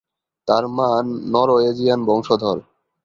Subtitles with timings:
[0.47, 0.89] তার মা
[1.33, 2.57] নরওয়েজিয়ান বংশধর।